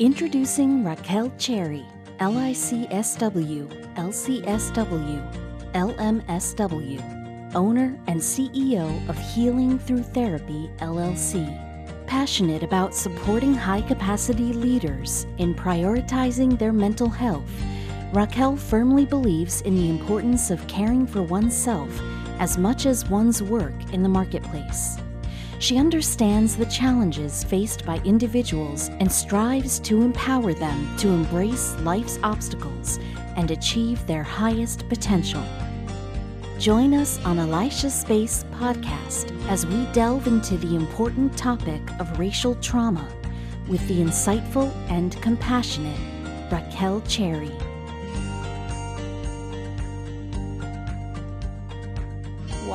[0.00, 1.84] Introducing Raquel Cherry,
[2.20, 12.06] LICSW, LCSW, LMSW, owner and CEO of Healing Through Therapy, LLC.
[12.06, 17.50] Passionate about supporting high capacity leaders in prioritizing their mental health,
[18.12, 21.90] Raquel firmly believes in the importance of caring for oneself
[22.38, 24.96] as much as one's work in the marketplace.
[25.60, 32.18] She understands the challenges faced by individuals and strives to empower them to embrace life's
[32.22, 33.00] obstacles
[33.36, 35.44] and achieve their highest potential.
[36.60, 42.54] Join us on Elisha Space podcast as we delve into the important topic of racial
[42.56, 43.08] trauma
[43.68, 45.98] with the insightful and compassionate
[46.50, 47.52] Raquel Cherry.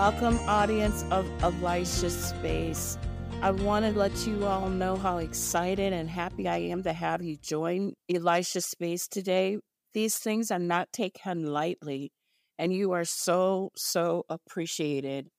[0.03, 2.97] Welcome, audience of Elisha Space.
[3.41, 7.21] I want to let you all know how excited and happy I am to have
[7.21, 9.59] you join Elisha Space today.
[9.93, 12.11] These things are not taken lightly,
[12.59, 15.29] and you are so, so appreciated.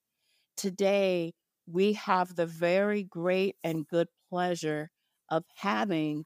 [0.57, 1.33] Today,
[1.71, 4.89] we have the very great and good pleasure
[5.29, 6.25] of having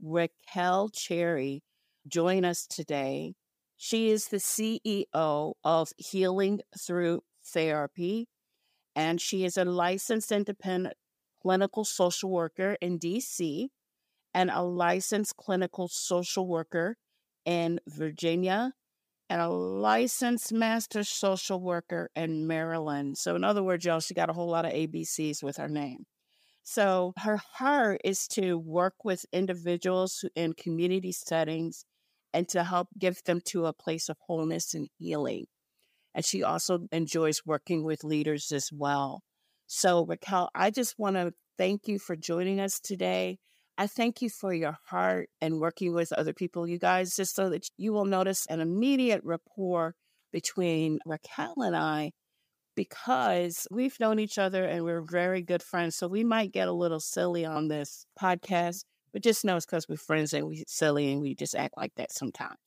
[0.00, 1.64] Raquel Cherry
[2.06, 3.34] join us today.
[3.76, 8.28] She is the CEO of Healing Through therapy,
[8.94, 10.94] and she is a licensed independent
[11.42, 13.68] clinical social worker in DC
[14.34, 16.96] and a licensed clinical social worker
[17.44, 18.72] in Virginia
[19.28, 23.16] and a licensed master social worker in Maryland.
[23.16, 26.06] So, in other words, y'all, she got a whole lot of ABCs with her name.
[26.62, 31.84] So, her heart is to work with individuals in community settings
[32.34, 35.46] and to help give them to a place of wholeness and healing
[36.14, 39.22] and she also enjoys working with leaders as well.
[39.66, 43.38] So, Raquel, I just want to thank you for joining us today.
[43.78, 47.48] I thank you for your heart and working with other people, you guys, just so
[47.50, 49.94] that you will notice an immediate rapport
[50.32, 52.12] between Raquel and I
[52.74, 55.96] because we've known each other and we're very good friends.
[55.96, 59.88] So we might get a little silly on this podcast, but just know it's because
[59.88, 62.58] we're friends and we're silly and we just act like that sometimes.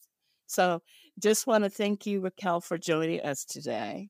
[0.48, 0.82] So
[1.20, 4.10] just want to thank you, Raquel, for joining us today.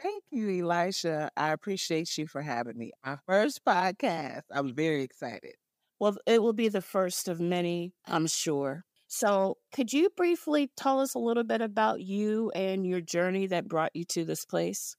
[0.00, 1.30] Thank you, Elisha.
[1.36, 2.92] I appreciate you for having me.
[3.04, 4.42] Our first podcast.
[4.50, 5.54] I'm very excited.
[5.98, 8.84] Well, it will be the first of many, I'm sure.
[9.08, 13.66] So, could you briefly tell us a little bit about you and your journey that
[13.66, 14.94] brought you to this place?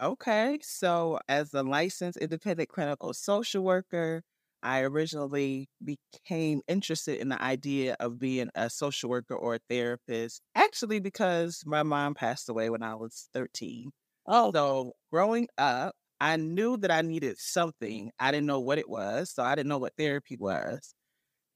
[0.00, 0.58] Okay.
[0.62, 4.22] So, as a licensed independent clinical social worker,
[4.66, 10.42] I originally became interested in the idea of being a social worker or a therapist,
[10.56, 13.92] actually, because my mom passed away when I was 13.
[14.26, 14.50] Oh.
[14.52, 18.10] So growing up, I knew that I needed something.
[18.18, 19.30] I didn't know what it was.
[19.30, 20.94] So I didn't know what therapy was.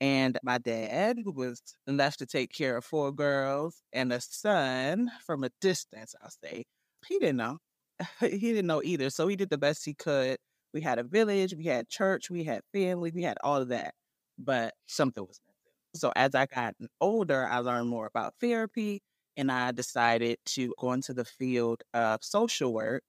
[0.00, 5.10] And my dad, who was left to take care of four girls and a son
[5.26, 6.64] from a distance, I'll say,
[7.08, 7.58] he didn't know.
[8.20, 9.10] he didn't know either.
[9.10, 10.38] So he did the best he could
[10.72, 13.94] we had a village, we had church, we had family, we had all of that,
[14.38, 15.72] but something was missing.
[15.94, 19.02] So as I got older, I learned more about therapy
[19.36, 23.02] and I decided to go into the field of social work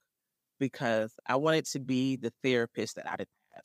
[0.59, 3.63] because I wanted to be the therapist that I didn't have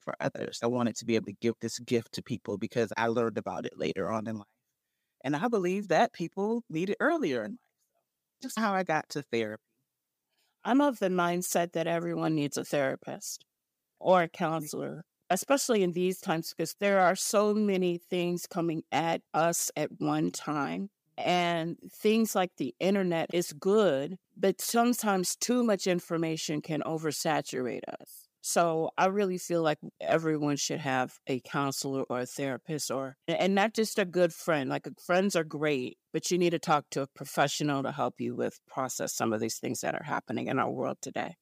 [0.00, 0.60] for others.
[0.62, 3.66] I wanted to be able to give this gift to people because I learned about
[3.66, 4.46] it later on in life.
[5.24, 7.58] And I believe that people need it earlier in life.
[8.42, 9.62] Just how I got to therapy.
[10.64, 13.44] I'm of the mindset that everyone needs a therapist
[14.00, 19.22] or a counselor, especially in these times, because there are so many things coming at
[19.34, 20.90] us at one time.
[21.16, 28.23] And things like the internet is good, but sometimes too much information can oversaturate us.
[28.46, 33.54] So I really feel like everyone should have a counselor or a therapist or and
[33.54, 34.68] not just a good friend.
[34.68, 38.34] Like friends are great, but you need to talk to a professional to help you
[38.34, 41.36] with process some of these things that are happening in our world today.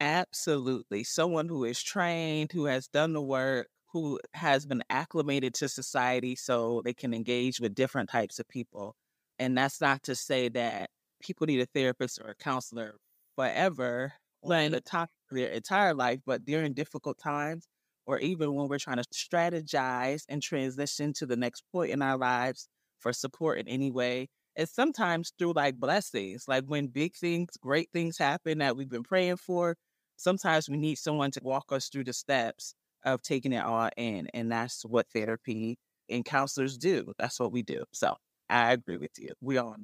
[0.00, 1.04] Absolutely.
[1.04, 6.36] Someone who is trained, who has done the work, who has been acclimated to society
[6.36, 8.94] so they can engage with different types of people.
[9.38, 10.90] And that's not to say that
[11.20, 12.98] people need a therapist or a counselor
[13.36, 14.70] forever right.
[14.70, 17.66] the top their entire life, but during difficult times,
[18.06, 22.16] or even when we're trying to strategize and transition to the next point in our
[22.16, 22.68] lives
[23.00, 27.90] for support in any way, it's sometimes through like blessings, like when big things, great
[27.92, 29.76] things happen that we've been praying for.
[30.16, 32.74] Sometimes we need someone to walk us through the steps
[33.04, 34.28] of taking it all in.
[34.32, 35.78] And that's what therapy
[36.08, 37.12] and counselors do.
[37.18, 37.84] That's what we do.
[37.92, 38.16] So
[38.48, 39.30] I agree with you.
[39.40, 39.76] We all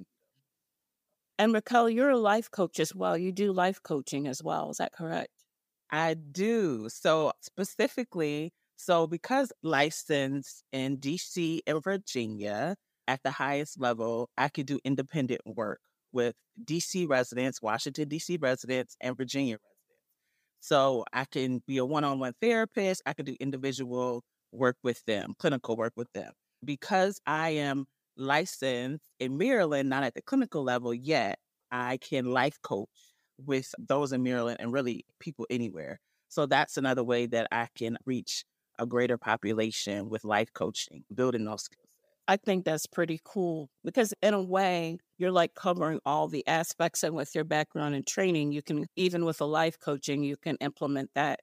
[1.38, 3.16] and Raquel, you're a life coach as well.
[3.18, 4.70] You do life coaching as well.
[4.70, 5.30] Is that correct?
[5.90, 6.88] I do.
[6.88, 12.76] So specifically, So, because licensed in DC and Virginia
[13.06, 15.80] at the highest level, I could do independent work
[16.12, 16.34] with
[16.64, 19.68] DC residents, Washington, DC residents, and Virginia residents.
[20.60, 25.04] So, I can be a one on one therapist, I can do individual work with
[25.06, 26.32] them, clinical work with them.
[26.64, 27.86] Because I am
[28.16, 31.38] licensed in Maryland, not at the clinical level yet,
[31.70, 32.88] I can life coach
[33.38, 36.00] with those in Maryland and really people anywhere.
[36.28, 38.44] So that's another way that I can reach
[38.78, 41.86] a greater population with life coaching, building those skills.
[42.28, 47.02] I think that's pretty cool because, in a way, you're like covering all the aspects.
[47.02, 50.56] And with your background and training, you can, even with a life coaching, you can
[50.60, 51.40] implement that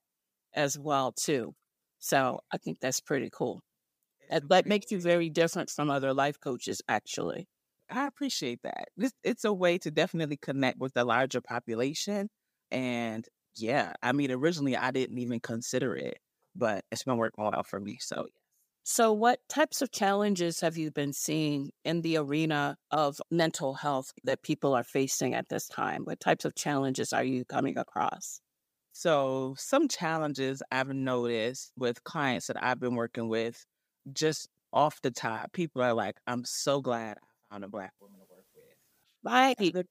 [0.54, 1.56] as well, too.
[2.00, 3.62] So I think that's pretty cool.
[4.30, 7.48] That makes you very different from other life coaches, actually.
[7.90, 8.90] I appreciate that.
[8.98, 12.30] This it's a way to definitely connect with the larger population.
[12.72, 16.20] And yeah, I mean, originally I didn't even consider it,
[16.56, 17.98] but it's been working well for me.
[18.00, 18.28] So.
[18.84, 24.12] So, what types of challenges have you been seeing in the arena of mental health
[24.26, 26.04] that people are facing at this time?
[26.04, 28.42] What types of challenges are you coming across?
[28.92, 33.66] So, some challenges I've noticed with clients that I've been working with,
[34.12, 38.20] just off the top, people are like, I'm so glad I found a Black woman
[38.20, 38.66] to work with.
[39.24, 39.58] Right.
[39.58, 39.84] People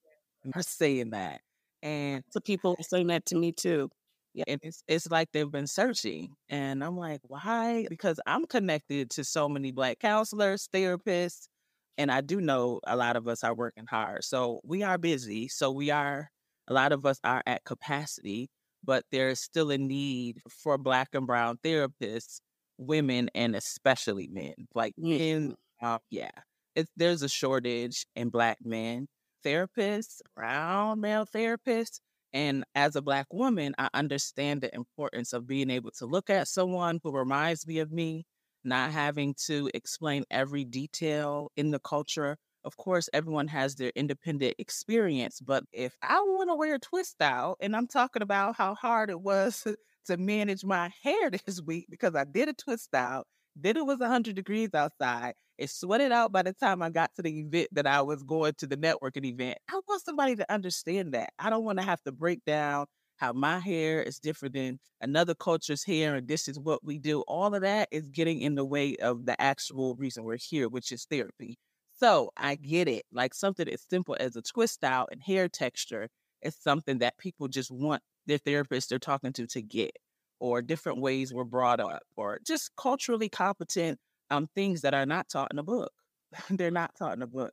[0.55, 1.41] are saying that.
[1.83, 3.91] And so people are saying that to me too.
[4.35, 4.45] Yeah.
[4.47, 6.35] And it's it's like they've been searching.
[6.49, 7.87] And I'm like, why?
[7.89, 11.49] Because I'm connected to so many black counselors, therapists,
[11.97, 14.25] and I do know a lot of us are working hard.
[14.25, 15.49] So we are busy.
[15.49, 16.31] So we are
[16.69, 18.51] a lot of us are at capacity,
[18.85, 22.41] but there's still a need for black and brown therapists,
[22.79, 24.55] women and especially men.
[24.75, 26.31] Like men, uh, yeah.
[26.75, 29.09] It's, there's a shortage in black men
[29.45, 32.01] therapists, brown male therapists
[32.33, 36.49] and as a Black woman, I understand the importance of being able to look at
[36.49, 38.27] someone who reminds me of me,
[38.65, 42.37] not having to explain every detail in the culture.
[42.65, 47.23] Of course, everyone has their independent experience, but if I want to wear a twist
[47.23, 49.67] out, and I'm talking about how hard it was
[50.07, 53.99] to manage my hair this week because I did a twist out, then it was
[53.99, 57.87] 100 degrees outside, it sweated out by the time I got to the event that
[57.87, 59.59] I was going to the networking event.
[59.69, 61.31] I want somebody to understand that.
[61.39, 62.87] I don't want to have to break down
[63.17, 67.23] how my hair is different than another culture's hair and this is what we do.
[67.23, 70.93] All of that is getting in the way of the actual reason we're here, which
[70.93, 71.59] is therapy.
[71.99, 73.05] So I get it.
[73.13, 76.09] Like something as simple as a twist out and hair texture
[76.43, 79.93] is something that people just want their therapist they're talking to to get,
[80.41, 83.99] or different ways we're brought up, or just culturally competent
[84.31, 85.93] um things that are not taught in a book.
[86.51, 87.53] They're not taught in a book.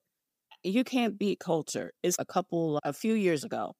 [0.63, 1.91] You can't beat culture.
[2.03, 3.73] It's a couple a few years ago.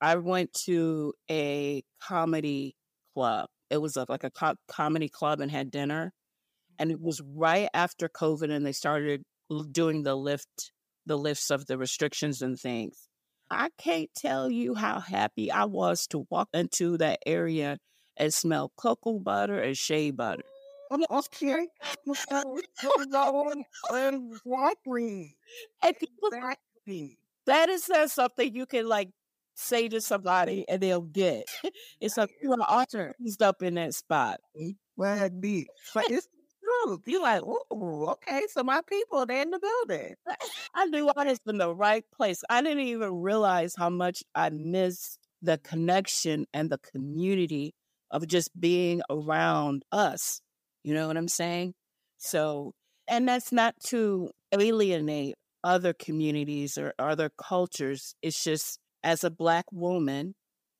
[0.00, 2.74] I went to a comedy
[3.14, 3.48] club.
[3.70, 6.12] It was a, like a co- comedy club and had dinner,
[6.78, 9.22] and it was right after COVID, and they started
[9.70, 10.72] doing the lift,
[11.06, 13.08] the lifts of the restrictions and things.
[13.52, 17.78] I can't tell you how happy I was to walk into that area
[18.16, 20.42] and smell cocoa butter and shea butter.
[20.90, 21.68] I'm okay.
[25.82, 27.18] Exactly.
[27.46, 29.10] That is not something you can like
[29.54, 31.44] say to somebody and they'll get.
[32.00, 34.40] It's a pure altar up in that spot.
[34.96, 36.28] Well, be, but it's
[36.84, 37.02] true.
[37.06, 38.42] You're like, oh, okay.
[38.50, 40.14] So my people, they're in the building.
[40.74, 42.42] I knew I was in the right place.
[42.48, 47.74] I didn't even realize how much I missed the connection and the community
[48.10, 50.40] of just being around us
[50.82, 51.74] you know what I'm saying?
[52.18, 52.72] So,
[53.08, 55.34] and that's not to alienate
[55.64, 58.14] other communities or other cultures.
[58.22, 60.34] It's just as a Black woman,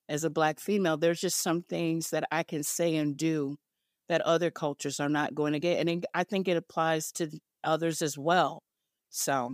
[0.09, 3.55] as a Black female, there's just some things that I can say and do
[4.13, 5.79] that other cultures are not going to get.
[5.79, 7.31] And I think it applies to
[7.63, 8.61] others as well.
[9.09, 9.53] So, mm-hmm.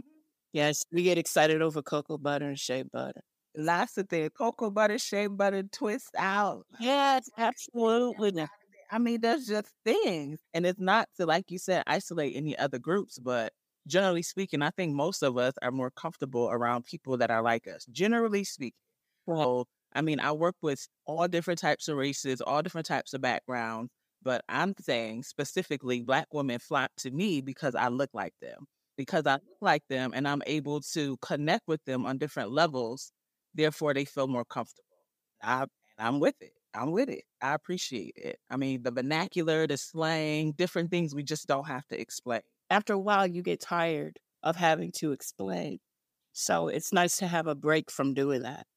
[0.51, 3.21] yes, we get excited over cocoa butter and shea butter.
[3.55, 4.31] Lots of things.
[4.37, 6.65] Cocoa butter, shea butter, twist out.
[6.77, 8.45] Yes, absolutely.
[8.91, 10.41] I mean, there's just things.
[10.53, 13.53] And it's not to, like you said, isolate any other groups, but
[13.87, 17.65] generally speaking, I think most of us are more comfortable around people that are like
[17.65, 18.73] us, generally speaking.
[19.25, 23.21] So, I mean, I work with all different types of races, all different types of
[23.21, 23.89] backgrounds,
[24.23, 28.65] but I'm saying specifically Black women flock to me because I look like them,
[28.97, 33.11] because I look like them and I'm able to connect with them on different levels.
[33.53, 34.83] Therefore, they feel more comfortable.
[35.41, 35.65] I,
[35.97, 36.53] I'm with it.
[36.73, 37.23] I'm with it.
[37.41, 38.39] I appreciate it.
[38.49, 42.41] I mean, the vernacular, the slang, different things we just don't have to explain.
[42.69, 45.79] After a while, you get tired of having to explain.
[46.33, 48.67] So it's nice to have a break from doing that.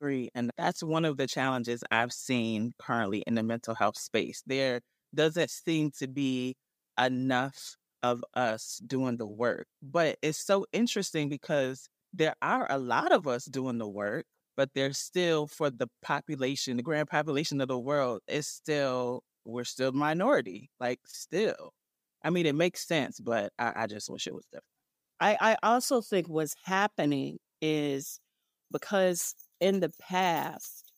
[0.00, 0.30] Agree.
[0.34, 4.42] And that's one of the challenges I've seen currently in the mental health space.
[4.46, 4.80] There
[5.14, 6.54] doesn't seem to be
[7.00, 9.66] enough of us doing the work.
[9.82, 14.24] But it's so interesting because there are a lot of us doing the work,
[14.56, 19.64] but there's still for the population, the grand population of the world, it's still we're
[19.64, 20.70] still minority.
[20.78, 21.72] Like still.
[22.22, 24.64] I mean, it makes sense, but I, I just wish it was different.
[25.20, 28.20] I, I also think what's happening is
[28.72, 30.92] because in the past,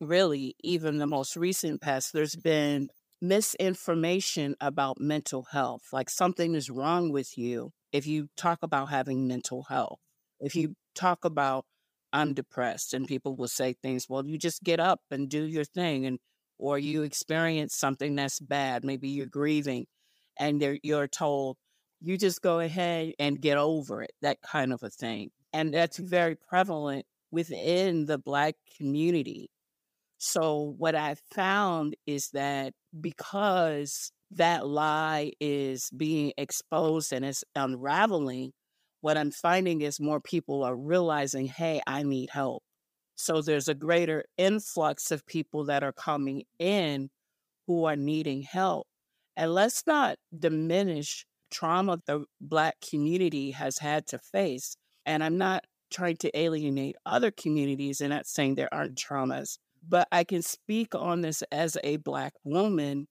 [0.00, 2.88] really, even the most recent past, there's been
[3.20, 5.82] misinformation about mental health.
[5.92, 9.98] Like something is wrong with you if you talk about having mental health.
[10.40, 11.64] If you talk about,
[12.12, 15.64] I'm depressed, and people will say things, well, you just get up and do your
[15.64, 16.06] thing.
[16.06, 16.18] And
[16.58, 19.86] or you experience something that's bad, maybe you're grieving,
[20.38, 21.56] and you're told,
[22.00, 25.30] you just go ahead and get over it, that kind of a thing.
[25.52, 29.50] And that's very prevalent within the Black community.
[30.18, 38.52] So, what I found is that because that lie is being exposed and it's unraveling,
[39.00, 42.62] what I'm finding is more people are realizing, hey, I need help.
[43.16, 47.10] So there's a greater influx of people that are coming in
[47.66, 48.86] who are needing help.
[49.36, 54.76] And let's not diminish trauma the Black community has had to face.
[55.04, 59.06] And I'm not trying to alienate other communities and not saying there aren't mm.
[59.06, 63.06] traumas, but I can speak on this as a Black woman.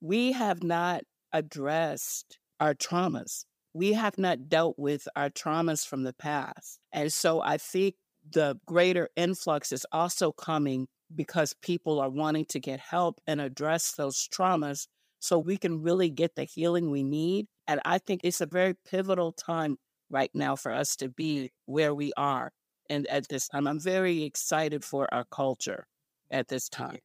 [0.00, 1.02] We have not
[1.32, 3.44] addressed our traumas.
[3.74, 6.78] We have not dealt with our traumas from the past.
[6.92, 7.94] And so I think
[8.28, 13.92] the greater influx is also coming because people are wanting to get help and address
[13.92, 14.86] those traumas
[15.20, 17.46] so we can really get the healing we need.
[17.68, 19.76] And I think it's a very pivotal time
[20.10, 22.52] right now for us to be where we are.
[22.88, 25.86] And at this time, I'm very excited for our culture
[26.30, 26.98] at this time.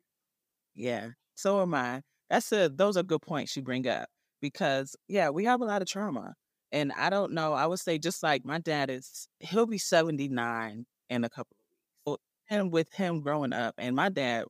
[0.76, 2.02] Yeah, so am I.
[2.30, 4.08] That's a those are good points you bring up
[4.42, 6.36] because yeah, we have a lot of trauma.
[6.72, 10.86] And I don't know, I would say just like my dad is he'll be 79
[11.10, 11.58] in a couple
[12.08, 12.22] of weeks.
[12.50, 14.46] And with him growing up, and my dad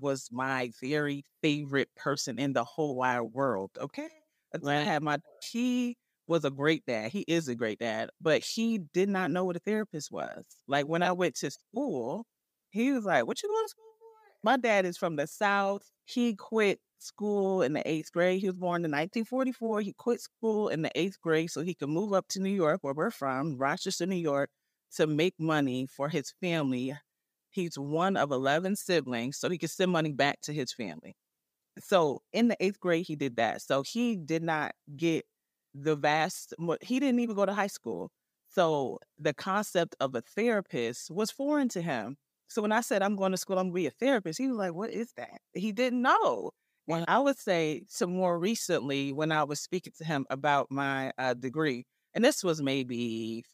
[0.00, 3.70] was my very favorite person in the whole wide world.
[3.78, 4.08] Okay.
[4.66, 5.18] I had my
[5.50, 7.10] he was a great dad.
[7.10, 10.44] He is a great dad, but he did not know what a therapist was.
[10.68, 12.26] Like when I went to school,
[12.70, 14.06] he was like, What you going to school for?
[14.42, 15.82] My dad is from the South.
[16.04, 18.40] He quit school in the eighth grade.
[18.40, 19.80] He was born in 1944.
[19.80, 22.78] He quit school in the eighth grade so he could move up to New York,
[22.82, 24.50] where we're from, Rochester, New York,
[24.96, 26.94] to make money for his family.
[27.50, 31.16] He's one of 11 siblings, so he could send money back to his family.
[31.78, 33.62] So in the eighth grade, he did that.
[33.62, 35.24] So he did not get
[35.74, 38.10] the vast, he didn't even go to high school.
[38.48, 42.16] So the concept of a therapist was foreign to him.
[42.48, 44.48] So when I said I'm going to school, I'm going to be a therapist, he
[44.48, 45.40] was like, What is that?
[45.54, 46.50] He didn't know.
[46.84, 51.12] When I would say some more recently, when I was speaking to him about my
[51.16, 53.44] uh, degree, and this was maybe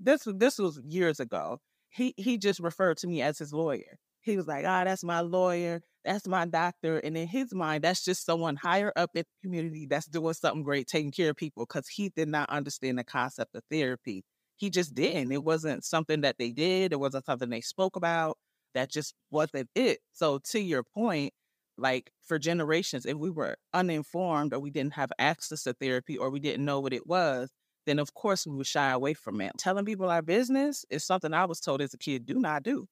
[0.00, 1.58] this this was years ago.
[1.90, 3.98] He he just referred to me as his lawyer.
[4.20, 5.80] He was like, "Ah, oh, that's my lawyer.
[6.06, 9.86] That's my doctor." And in his mind, that's just someone higher up in the community
[9.86, 11.66] that's doing something great, taking care of people.
[11.66, 14.24] Because he did not understand the concept of therapy.
[14.56, 15.32] He just didn't.
[15.32, 16.92] It wasn't something that they did.
[16.92, 18.38] It wasn't something they spoke about.
[18.74, 19.98] That just wasn't it.
[20.12, 21.34] So to your point,
[21.78, 26.30] like for generations, if we were uninformed or we didn't have access to therapy or
[26.30, 27.50] we didn't know what it was,
[27.86, 29.52] then of course we would shy away from it.
[29.58, 32.86] Telling people our business is something I was told as a kid, do not do.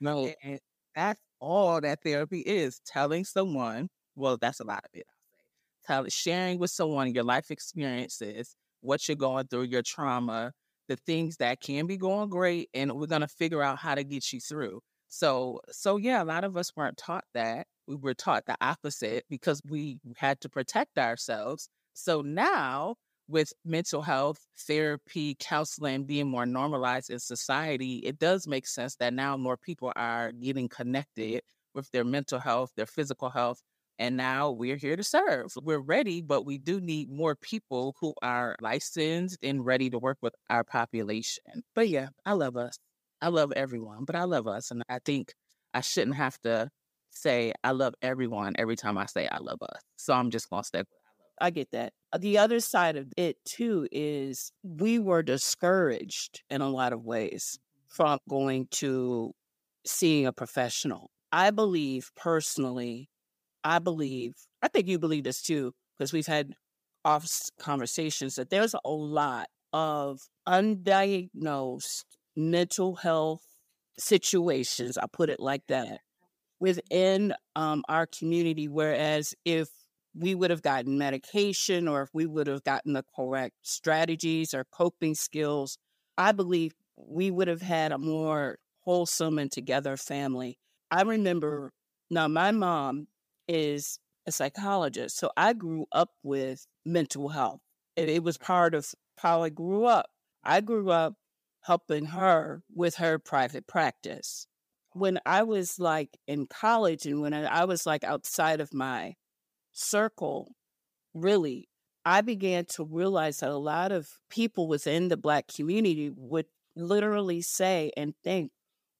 [0.00, 0.32] no.
[0.42, 0.60] and
[0.94, 2.80] that's all that therapy is.
[2.86, 6.04] Telling someone, well, that's a lot of it, I'll say.
[6.04, 10.52] Tell, sharing with someone your life experiences, what you're going through, your trauma,
[10.88, 14.32] the things that can be going great, and we're gonna figure out how to get
[14.32, 14.80] you through.
[15.08, 17.66] So, so yeah, a lot of us weren't taught that.
[17.86, 21.68] We were taught the opposite because we had to protect ourselves.
[21.94, 22.96] So now
[23.28, 29.14] with mental health, therapy, counseling being more normalized in society, it does make sense that
[29.14, 31.42] now more people are getting connected
[31.74, 33.60] with their mental health, their physical health.
[33.98, 35.52] And now we're here to serve.
[35.60, 40.18] We're ready, but we do need more people who are licensed and ready to work
[40.20, 41.62] with our population.
[41.74, 42.78] But yeah, I love us.
[43.22, 44.70] I love everyone, but I love us.
[44.70, 45.32] And I think
[45.72, 46.68] I shouldn't have to
[47.10, 49.80] say I love everyone every time I say I love us.
[49.96, 51.05] So I'm just going to stick with
[51.40, 51.92] I get that.
[52.12, 57.04] Uh, the other side of it too is we were discouraged in a lot of
[57.04, 59.32] ways from going to
[59.84, 61.10] seeing a professional.
[61.32, 63.08] I believe personally,
[63.64, 66.54] I believe, I think you believe this too, because we've had
[67.04, 67.28] off
[67.58, 72.04] conversations that there's a lot of undiagnosed
[72.36, 73.42] mental health
[73.98, 76.00] situations, I put it like that,
[76.60, 78.68] within um, our community.
[78.68, 79.68] Whereas if
[80.18, 84.64] we would have gotten medication or if we would have gotten the correct strategies or
[84.64, 85.78] coping skills,
[86.16, 90.58] I believe we would have had a more wholesome and together family.
[90.90, 91.08] I mm.
[91.08, 91.72] remember
[92.08, 93.08] now, my mom
[93.48, 97.60] is a psychologist, so I grew up with mental health.
[97.96, 98.86] And it was part of
[99.18, 100.06] how I grew up.
[100.44, 101.14] I grew up
[101.62, 104.46] helping her with her private practice.
[104.92, 109.14] When I was like in college and when I, I was like outside of my
[109.76, 110.52] circle,
[111.14, 111.68] really,
[112.04, 117.42] I began to realize that a lot of people within the Black community would literally
[117.42, 118.50] say and think,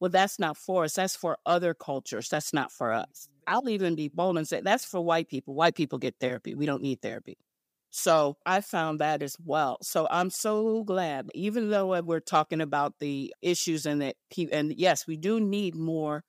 [0.00, 0.94] well, that's not for us.
[0.94, 2.28] That's for other cultures.
[2.28, 3.28] That's not for us.
[3.28, 3.54] Mm-hmm.
[3.54, 5.54] I'll even be bold and say, that's for white people.
[5.54, 6.54] White people get therapy.
[6.54, 7.38] We don't need therapy.
[7.90, 9.78] So I found that as well.
[9.80, 14.16] So I'm so glad, even though uh, we're talking about the issues and that,
[14.52, 16.22] and yes, we do need more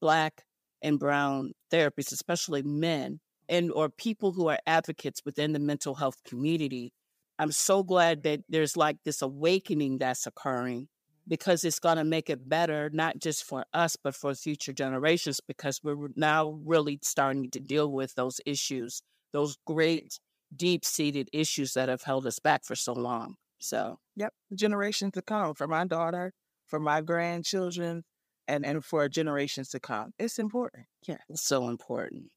[0.00, 0.42] Black
[0.82, 6.22] and Brown therapists, especially men and or people who are advocates within the mental health
[6.24, 6.92] community.
[7.38, 10.88] I'm so glad that there's like this awakening that's occurring
[11.26, 15.40] because it's going to make it better, not just for us, but for future generations,
[15.46, 20.18] because we're now really starting to deal with those issues, those great,
[20.54, 23.36] deep seated issues that have held us back for so long.
[23.58, 26.32] So, yep, generations to come for my daughter,
[26.66, 28.02] for my grandchildren,
[28.48, 30.12] and, and for generations to come.
[30.18, 30.86] It's important.
[31.06, 32.30] Yeah, it's so important.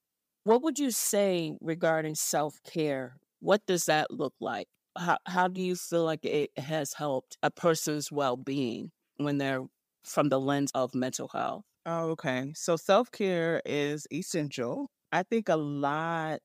[0.46, 3.18] What would you say regarding self care?
[3.40, 4.68] What does that look like?
[4.98, 9.66] how, how do you feel like it has helped a person's well-being when they're
[10.06, 15.56] from the lens of mental health oh, okay so self-care is essential i think a
[15.56, 16.40] lot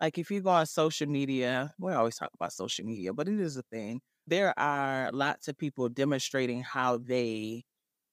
[0.00, 3.40] like if you go on social media we always talk about social media but it
[3.40, 7.64] is a thing there are lots of people demonstrating how they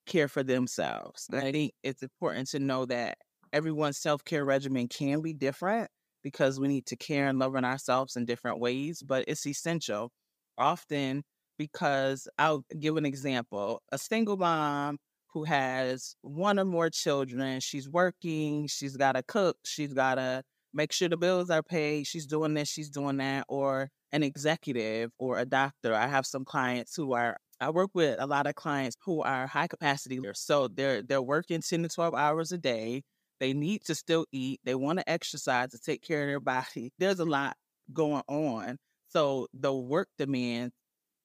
[0.07, 3.17] care for themselves i think it's important to know that
[3.53, 5.89] everyone's self-care regimen can be different
[6.23, 10.11] because we need to care and love on ourselves in different ways, but it's essential.
[10.57, 11.23] Often
[11.57, 13.81] because I'll give an example.
[13.91, 14.97] A single mom
[15.33, 20.43] who has one or more children, she's working, she's got to cook, she's got to
[20.73, 25.11] make sure the bills are paid, she's doing this, she's doing that, or an executive
[25.19, 25.93] or a doctor.
[25.93, 29.47] I have some clients who are I work with a lot of clients who are
[29.47, 30.19] high capacity.
[30.33, 33.03] So they're they're working 10 to 12 hours a day.
[33.39, 34.59] They need to still eat.
[34.63, 36.91] They want to exercise to take care of their body.
[36.99, 37.55] There's a lot
[37.93, 38.77] going on.
[39.09, 40.73] So the work demands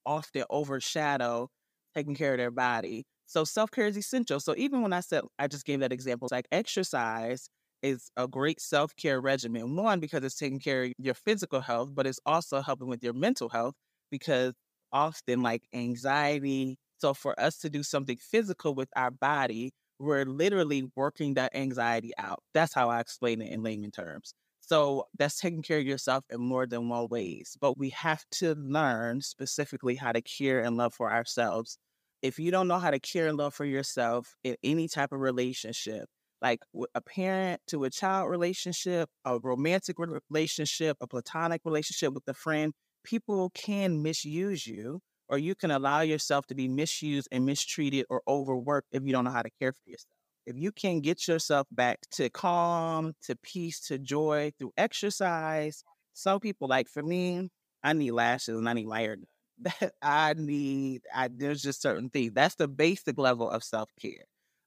[0.06, 1.48] often overshadow
[1.94, 3.04] taking care of their body.
[3.26, 4.40] So self care is essential.
[4.40, 7.48] So even when I said, I just gave that example, like exercise
[7.82, 9.76] is a great self care regimen.
[9.76, 13.14] One, because it's taking care of your physical health, but it's also helping with your
[13.14, 13.74] mental health
[14.10, 14.54] because
[14.92, 16.76] often like anxiety.
[16.98, 19.72] So for us to do something physical with our body
[20.02, 22.42] we're literally working that anxiety out.
[22.54, 24.34] That's how I explain it in layman terms.
[24.60, 27.56] So that's taking care of yourself in more than one ways.
[27.60, 31.78] But we have to learn specifically how to care and love for ourselves.
[32.22, 35.20] If you don't know how to care and love for yourself in any type of
[35.20, 36.08] relationship,
[36.40, 36.60] like
[36.94, 39.96] a parent to a child relationship, a romantic
[40.30, 42.72] relationship, a platonic relationship with a friend,
[43.04, 48.22] people can misuse you or you can allow yourself to be misused and mistreated or
[48.28, 50.16] overworked if you don't know how to care for yourself.
[50.46, 56.40] If you can get yourself back to calm, to peace, to joy through exercise, some
[56.40, 57.48] people like for me,
[57.82, 59.90] I need lashes and I need hair done.
[60.02, 62.32] I need, I, there's just certain things.
[62.34, 64.24] That's the basic level of self care.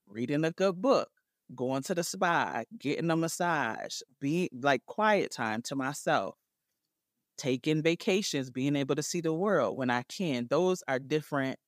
[0.08, 1.08] Reading a good book,
[1.54, 6.36] going to the spa, getting a massage, be like quiet time to myself,
[7.36, 10.46] taking vacations, being able to see the world when I can.
[10.50, 11.58] Those are different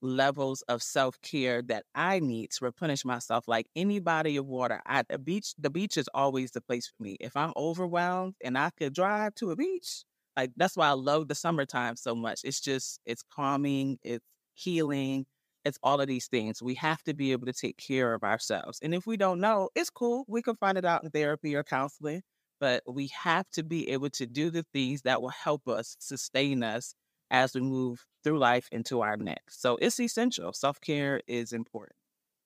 [0.00, 3.48] levels of self care that I need to replenish myself.
[3.48, 7.02] Like any body of water, at the beach, the beach is always the place for
[7.02, 7.16] me.
[7.20, 10.04] If I'm overwhelmed and I could drive to a beach,
[10.36, 12.40] like that's why I love the summertime so much.
[12.44, 14.24] It's just, it's calming, it's
[14.54, 15.26] healing,
[15.64, 16.62] it's all of these things.
[16.62, 18.78] We have to be able to take care of ourselves.
[18.82, 20.24] And if we don't know, it's cool.
[20.28, 22.22] We can find it out in therapy or counseling
[22.60, 26.62] but we have to be able to do the things that will help us sustain
[26.62, 26.94] us
[27.30, 29.60] as we move through life into our next.
[29.60, 30.52] So it's essential.
[30.52, 31.96] Self care is important.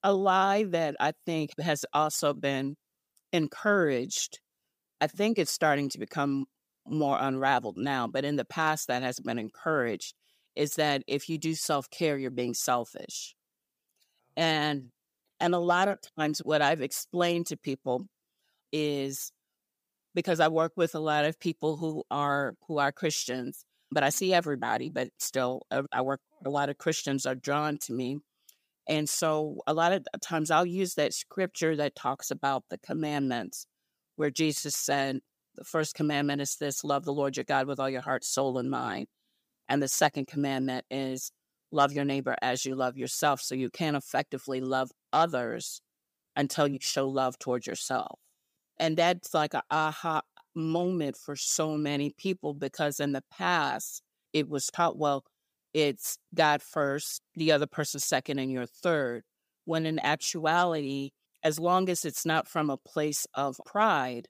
[0.03, 2.77] A lie that I think has also been
[3.33, 4.41] encouraged,
[5.01, 6.47] I think it's starting to become
[6.87, 10.15] more unraveled now, but in the past that has been encouraged,
[10.57, 13.35] is that if you do self care, you're being selfish.
[14.37, 14.43] Oh.
[14.43, 14.91] And
[15.41, 18.07] and a lot of times what I've explained to people
[18.73, 19.33] is
[20.15, 24.11] because I work with a lot of people who are who are Christians, but I
[24.11, 28.19] see everybody, but still uh, I work a lot of Christians are drawn to me.
[28.89, 33.67] And so a lot of times I'll use that scripture that talks about the commandments
[34.17, 35.21] where Jesus said,
[35.57, 38.59] The first commandment is this love the Lord your God with all your heart, soul,
[38.59, 39.07] and mind.
[39.69, 41.31] And the second commandment is
[41.71, 43.41] love your neighbor as you love yourself.
[43.41, 45.81] So you can't effectively love others
[46.37, 48.19] until you show love towards yourself.
[48.83, 50.23] And that's like a aha
[50.57, 55.23] moment for so many people because in the past it was taught, well,
[55.73, 59.23] it's God first, the other person second, and you're third.
[59.67, 61.11] When in actuality,
[61.45, 64.27] as long as it's not from a place of pride,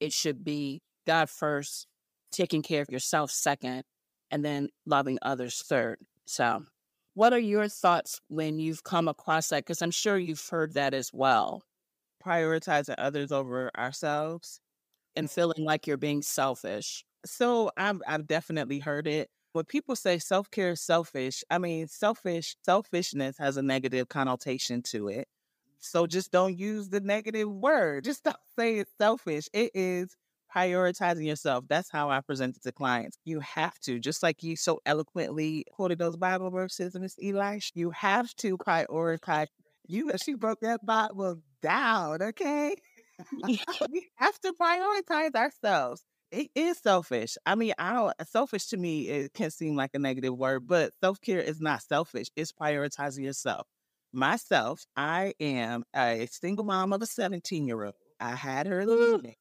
[0.00, 1.86] it should be God first,
[2.30, 3.82] taking care of yourself second,
[4.30, 5.98] and then loving others third.
[6.24, 6.64] So,
[7.12, 9.66] what are your thoughts when you've come across that?
[9.66, 11.62] Because I'm sure you've heard that as well.
[12.24, 14.60] Prioritizing others over ourselves
[15.16, 17.04] and feeling like you're being selfish.
[17.24, 19.30] So, I've, I've definitely heard it.
[19.52, 24.82] When people say self care is selfish, I mean, selfish, selfishness has a negative connotation
[24.84, 25.28] to it.
[25.78, 28.04] So just don't use the negative word.
[28.06, 29.48] Just don't say it's selfish.
[29.52, 30.16] It is
[30.54, 31.64] prioritizing yourself.
[31.68, 33.18] That's how I present it to clients.
[33.24, 37.90] You have to, just like you so eloquently quoted those Bible verses, Miss Eli, you
[37.90, 39.46] have to prioritize.
[39.88, 42.74] You, she broke that Bible down, okay?
[43.44, 43.60] we
[44.16, 46.02] have to prioritize ourselves.
[46.30, 47.36] It is selfish.
[47.44, 50.92] I mean, I don't, selfish to me, it can seem like a negative word, but
[51.00, 52.28] self care is not selfish.
[52.36, 53.66] It's prioritizing yourself
[54.12, 57.94] myself, I am a single mom of a 17 year old.
[58.20, 59.34] I had her leaving.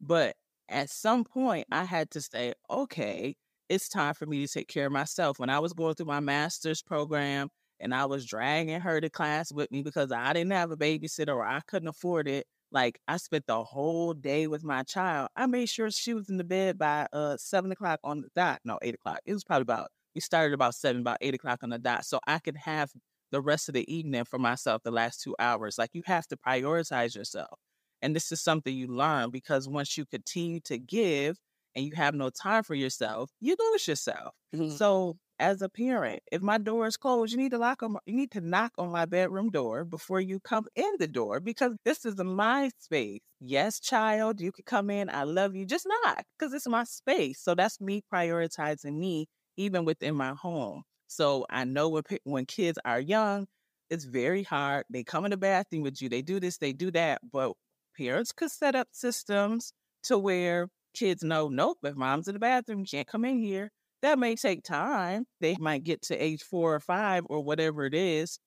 [0.00, 0.36] But
[0.68, 3.36] at some point, I had to say, okay,
[3.68, 5.38] it's time for me to take care of myself.
[5.38, 7.48] When I was going through my master's program
[7.82, 11.34] and I was dragging her to class with me because I didn't have a babysitter
[11.34, 15.28] or I couldn't afford it, like I spent the whole day with my child.
[15.36, 18.60] I made sure she was in the bed by uh seven o'clock on the dot.
[18.64, 19.20] No, eight o'clock.
[19.26, 22.04] It was probably about we started about seven, about eight o'clock on the dot.
[22.04, 22.90] So I could have
[23.30, 25.78] the rest of the evening for myself, the last two hours.
[25.78, 27.58] Like you have to prioritize yourself.
[28.02, 31.38] And this is something you learn because once you continue to give
[31.74, 34.34] and you have no time for yourself, you lose yourself.
[34.54, 34.74] Mm-hmm.
[34.76, 38.00] So as a parent, if my door is closed, you need to lock on my,
[38.06, 41.72] you need to knock on my bedroom door before you come in the door because
[41.84, 43.20] this is my space.
[43.40, 45.10] Yes, child, you can come in.
[45.10, 45.66] I love you.
[45.66, 47.40] Just knock because it's my space.
[47.40, 49.26] So that's me prioritizing me
[49.56, 50.84] even within my home.
[51.08, 53.46] So I know when when kids are young,
[53.90, 54.84] it's very hard.
[54.90, 56.08] They come in the bathroom with you.
[56.08, 57.20] They do this, they do that.
[57.32, 57.52] But
[57.98, 59.72] parents could set up systems
[60.04, 63.70] to where kids know, nope, if mom's in the bathroom, you can't come in here.
[64.02, 65.26] That may take time.
[65.40, 68.38] They might get to age four or five or whatever it is.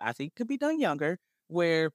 [0.00, 1.90] I think could be done younger, where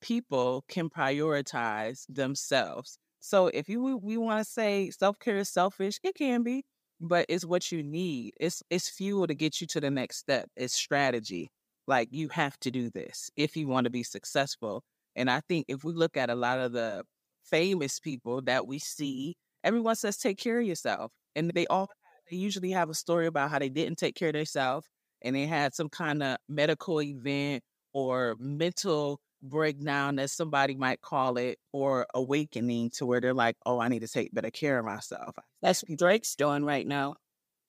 [0.00, 2.98] people can prioritize themselves.
[3.20, 6.64] So if you we want to say self care is selfish, it can be
[7.00, 8.32] but it's what you need.
[8.40, 10.48] It's it's fuel to get you to the next step.
[10.56, 11.50] It's strategy.
[11.86, 14.84] Like you have to do this if you want to be successful.
[15.16, 17.04] And I think if we look at a lot of the
[17.44, 21.10] famous people that we see, everyone says take care of yourself.
[21.34, 21.88] And they all
[22.32, 24.86] they usually have a story about how they didn't take care of themselves
[25.20, 31.36] and they had some kind of medical event or mental breakdown, as somebody might call
[31.36, 34.86] it, or awakening to where they're like, oh, I need to take better care of
[34.86, 35.36] myself.
[35.60, 37.16] That's what Drake's doing right now.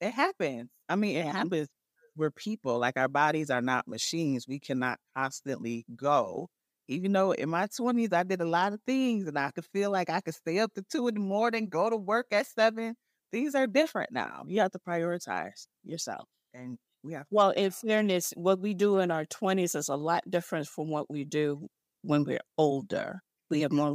[0.00, 0.70] It happens.
[0.88, 1.68] I mean, it happens.
[2.16, 4.46] We're people, like our bodies are not machines.
[4.48, 6.48] We cannot constantly go.
[6.88, 9.90] Even though in my 20s, I did a lot of things and I could feel
[9.90, 12.94] like I could stay up to two in the morning, go to work at seven.
[13.34, 14.44] These are different now.
[14.46, 19.10] You have to prioritize yourself and we have well, in fairness, what we do in
[19.10, 21.66] our twenties is a lot different from what we do
[22.02, 23.20] when we're older.
[23.50, 23.92] We have more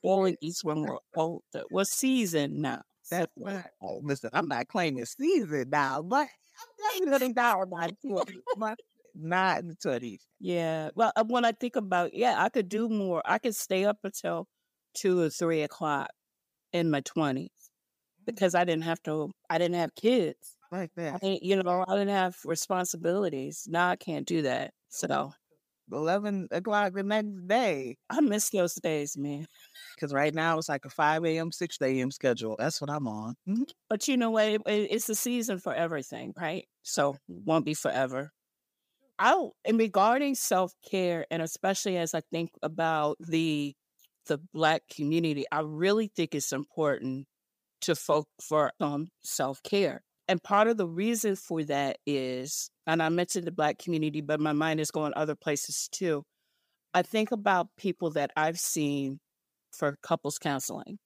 [0.00, 1.64] qualities when we're older.
[1.70, 2.80] We're seasoned now.
[3.10, 3.66] That's right.
[3.82, 6.28] Oh, listen, I'm not claiming season now, but
[6.88, 7.68] I'm definitely down
[8.56, 8.74] my
[9.14, 10.26] not in the twenties.
[10.40, 10.88] Yeah.
[10.94, 13.20] Well, uh, when I think about, yeah, I could do more.
[13.26, 14.48] I could stay up until
[14.94, 16.08] two or three o'clock
[16.72, 17.50] in my twenties.
[18.24, 19.30] Because I didn't have to.
[19.50, 21.20] I didn't have kids like that.
[21.22, 23.66] I you know, I didn't have responsibilities.
[23.68, 24.72] Now I can't do that.
[24.88, 25.32] So
[25.90, 27.96] 11 o'clock the next day.
[28.08, 29.46] I miss those days, man.
[29.94, 32.10] Because right now it's like a 5 a.m., 6 a.m.
[32.10, 32.56] schedule.
[32.58, 33.34] That's what I'm on.
[33.48, 33.64] Mm-hmm.
[33.88, 34.46] But you know what?
[34.46, 36.66] It, it's the season for everything, right?
[36.82, 38.32] So won't be forever.
[39.18, 43.74] I, in regarding self care, and especially as I think about the
[44.26, 47.26] the Black community, I really think it's important
[47.82, 50.02] to folk for um, self care.
[50.28, 54.40] And part of the reason for that is, and I mentioned the Black community, but
[54.40, 56.24] my mind is going other places too.
[56.94, 59.18] I think about people that I've seen
[59.72, 60.98] for couples counseling.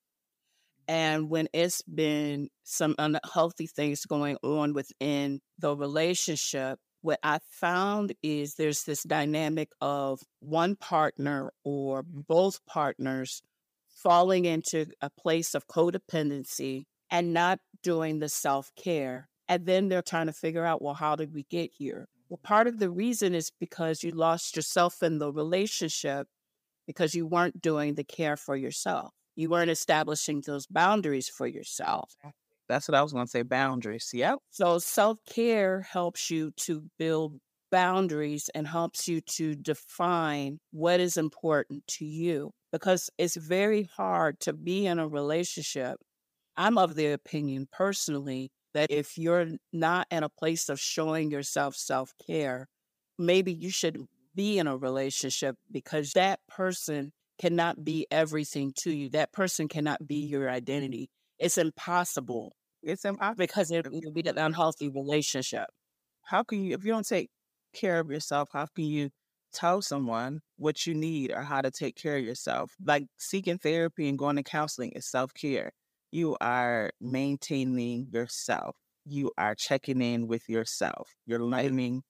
[0.89, 8.13] And when it's been some unhealthy things going on within the relationship, what I found
[8.23, 13.43] is there's this dynamic of one partner or both partners
[13.97, 19.29] falling into a place of codependency and not doing the self care.
[19.49, 22.07] And then they're trying to figure out, well, how did we get here?
[22.29, 26.27] Well, part of the reason is because you lost yourself in the relationship
[26.87, 29.13] because you weren't doing the care for yourself.
[29.37, 32.15] You weren't establishing those boundaries for yourself.
[32.69, 34.11] That's what I was going to say boundaries.
[34.13, 34.39] Yep.
[34.51, 37.39] So self care helps you to build
[37.71, 44.41] boundaries and helps you to define what is important to you because it's very hard
[44.41, 45.99] to be in a relationship.
[46.57, 51.75] I'm of the opinion personally that if you're not in a place of showing yourself
[51.77, 52.69] self care,
[53.19, 53.99] maybe you should
[54.35, 59.09] be in a relationship because that person cannot be everything to you.
[59.11, 61.09] That person cannot be your identity.
[61.39, 62.55] It's impossible.
[62.83, 65.67] It's impossible because it will be an unhealthy relationship.
[66.23, 67.31] How can you, if you don't take
[67.77, 69.11] care of yourself, how can you
[69.53, 72.73] tell someone what you need or how to take care of yourself?
[72.85, 75.73] Like seeking therapy and going to counseling is self care
[76.17, 78.77] you are maintaining yourself.
[79.05, 81.15] You are checking in with yourself.
[81.27, 82.03] You're learning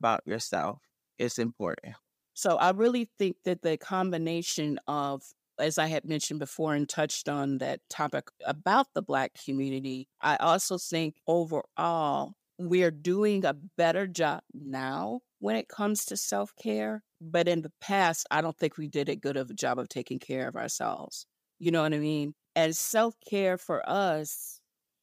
[0.00, 0.80] about yourself.
[1.18, 1.94] It's important.
[2.34, 5.22] So I really think that the combination of,
[5.58, 10.36] as I had mentioned before and touched on that topic about the Black community, I
[10.36, 17.02] also think overall we're doing a better job now when it comes to self care.
[17.20, 19.88] But in the past, I don't think we did a good of a job of
[19.88, 21.26] taking care of ourselves.
[21.58, 22.34] You know what I mean?
[22.54, 24.60] And self care for us,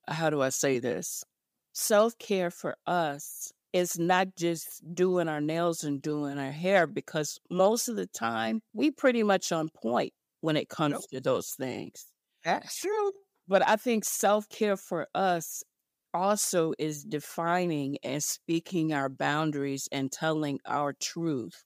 [0.08, 1.24] how do I say this?
[1.74, 7.40] Self care for us is not just doing our nails and doing our hair because
[7.50, 12.08] most of the time we pretty much on point when it comes to those things.
[12.44, 13.12] That's true.
[13.48, 15.64] But I think self care for us
[16.13, 21.63] also is defining and speaking our boundaries and telling our truth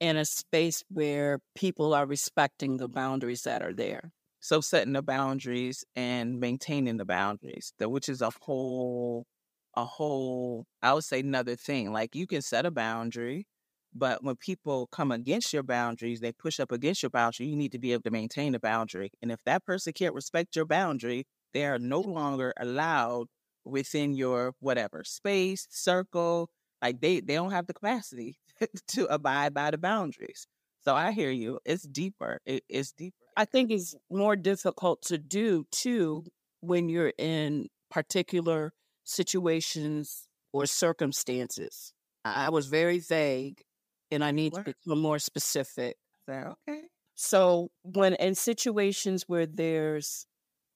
[0.00, 4.12] in a space where people are respecting the boundaries that are there.
[4.40, 9.26] So setting the boundaries and maintaining the boundaries, which is a whole,
[9.74, 11.92] a whole, I would say another thing.
[11.92, 13.46] Like you can set a boundary,
[13.94, 17.72] but when people come against your boundaries, they push up against your boundary, you need
[17.72, 19.10] to be able to maintain the boundary.
[19.20, 23.26] And if that person can't respect your boundary, they are no longer allowed
[23.64, 26.50] within your whatever space, circle.
[26.82, 28.38] Like they, they don't have the capacity
[28.88, 30.46] to abide by the boundaries.
[30.82, 31.58] So I hear you.
[31.64, 32.40] It's deeper.
[32.46, 33.16] It, it's deeper.
[33.36, 36.24] I think it's more difficult to do too
[36.60, 38.72] when you're in particular
[39.04, 41.92] situations or circumstances.
[42.24, 43.62] I was very vague
[44.10, 45.96] and I need to become more specific.
[46.28, 46.82] okay.
[47.14, 50.26] So when in situations where there's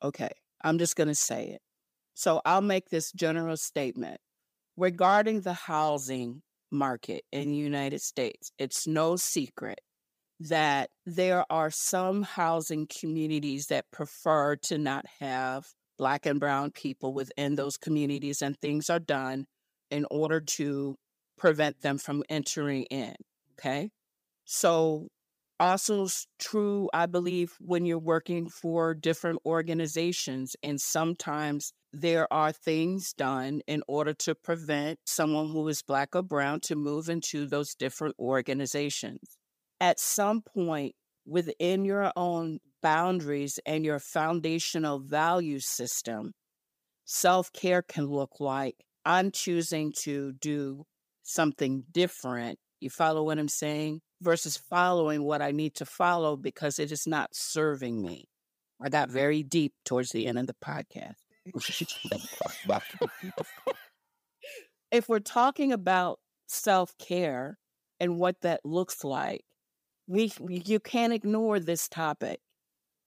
[0.03, 0.31] okay,
[0.63, 1.63] I'm just going to say it.
[2.15, 4.21] So I'll make this general statement
[4.77, 8.51] regarding the housing market in the United States.
[8.59, 9.81] It's no secret
[10.41, 17.15] that there are some housing communities that prefer to not have Black and Brown people
[17.15, 19.47] within those communities, and things are done
[19.91, 20.97] in order to
[21.39, 23.15] prevent them from entering in.
[23.59, 23.91] Okay.
[24.45, 25.09] So,
[25.61, 26.09] also
[26.41, 33.61] true, I believe, when you're working for different organizations, and sometimes there are things done
[33.67, 38.17] in order to prevent someone who is Black or Brown to move into those different
[38.19, 39.39] organizations
[39.81, 40.95] at some point
[41.27, 46.33] within your own boundaries and your foundational value system,
[47.05, 50.85] self care can look like I'm choosing to do
[51.23, 52.59] something different.
[52.81, 54.01] You follow what I'm saying?
[54.21, 58.25] Versus following what I need to follow because it is not serving me.
[58.81, 61.24] I got very deep towards the end of the podcast.
[64.91, 67.59] if we're talking about self care
[68.01, 69.45] and what that looks like,
[70.07, 72.41] we you can't ignore this topic.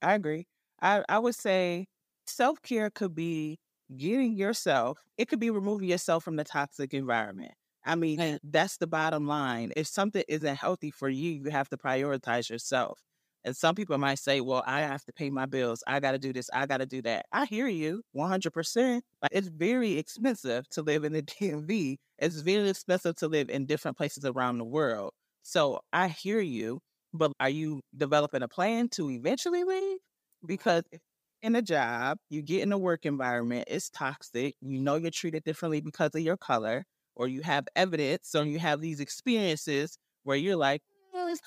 [0.02, 0.48] I agree.
[0.82, 1.88] I, I would say
[2.28, 3.60] self care could be
[3.98, 7.54] getting yourself, it could be removing yourself from the toxic environment.
[7.86, 9.74] I mean, that's the bottom line.
[9.78, 13.02] If something isn't healthy for you, you have to prioritize yourself.
[13.44, 15.84] And some people might say, well, I have to pay my bills.
[15.88, 16.50] I got to do this.
[16.54, 17.26] I got to do that.
[17.32, 19.02] I hear you 100%.
[19.22, 21.98] But it's very expensive to live in the DMV.
[22.20, 25.12] It's very expensive to live in different places around the world.
[25.44, 26.80] So I hear you.
[27.14, 29.98] But are you developing a plan to eventually leave?
[30.46, 30.84] Because
[31.42, 34.56] in a job, you get in a work environment, it's toxic.
[34.62, 36.84] You know you're treated differently because of your color,
[37.16, 40.82] or you have evidence, or you have these experiences where you're like,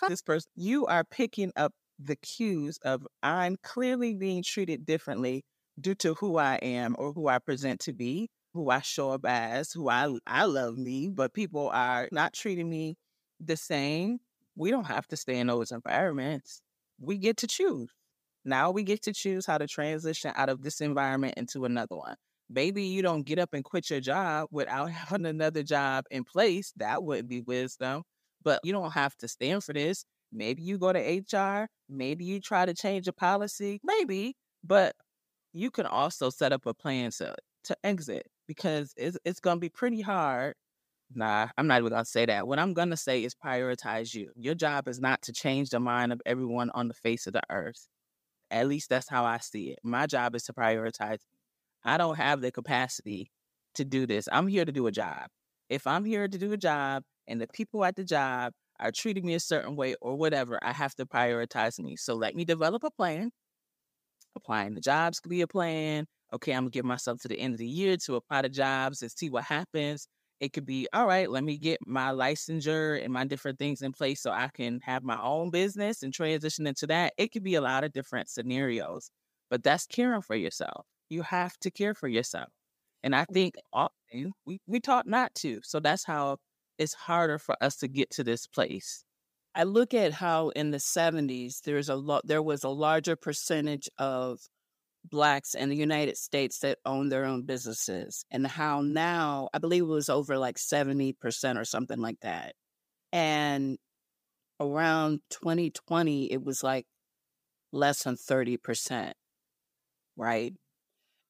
[0.07, 5.45] this person, you are picking up the cues of I'm clearly being treated differently
[5.81, 9.25] due to who I am or who I present to be, who I show up
[9.27, 12.97] as, who I I love me, but people are not treating me
[13.38, 14.21] the same
[14.57, 16.61] we don't have to stay in those environments.
[17.01, 17.90] We get to choose.
[18.45, 22.16] Now we get to choose how to transition out of this environment into another one.
[22.49, 26.73] Maybe you don't get up and quit your job without having another job in place.
[26.77, 28.03] That wouldn't be wisdom.
[28.42, 30.05] But you don't have to stand for this.
[30.33, 31.68] Maybe you go to HR.
[31.88, 33.81] Maybe you try to change a policy.
[33.83, 34.37] Maybe.
[34.64, 34.94] But
[35.53, 39.61] you can also set up a plan to, to exit because it's, it's going to
[39.61, 40.55] be pretty hard.
[41.12, 42.46] Nah, I'm not even going to say that.
[42.46, 44.31] What I'm going to say is prioritize you.
[44.37, 47.42] Your job is not to change the mind of everyone on the face of the
[47.50, 47.88] earth.
[48.50, 49.81] At least that's how I see it.
[49.83, 51.18] My job is to prioritize.
[51.85, 53.31] I don't have the capacity
[53.74, 54.29] to do this.
[54.31, 55.26] I'm here to do a job.
[55.68, 59.27] If I'm here to do a job and the people at the job are treating
[59.27, 61.97] me a certain way or whatever, I have to prioritize me.
[61.97, 63.31] So let me develop a plan.
[64.37, 66.07] Applying the jobs could be a plan.
[66.33, 69.03] Okay, I'm gonna give myself to the end of the year to apply to jobs
[69.03, 70.07] and see what happens.
[70.40, 73.93] It could be, all right, let me get my licensure and my different things in
[73.93, 77.12] place so I can have my own business and transition into that.
[77.19, 79.11] It could be a lot of different scenarios,
[79.51, 80.87] but that's caring for yourself.
[81.11, 82.49] You have to care for yourself.
[83.03, 85.61] And I think often we, we taught not to.
[85.64, 86.38] So that's how
[86.81, 89.05] it's harder for us to get to this place.
[89.55, 93.88] I look at how in the 70s there's a lot there was a larger percentage
[93.99, 94.40] of
[95.05, 99.83] blacks in the United States that owned their own businesses and how now I believe
[99.83, 102.55] it was over like 70% or something like that.
[103.12, 103.77] And
[104.61, 106.87] around 2020 it was like
[107.73, 109.12] less than 30%.
[110.16, 110.55] Right?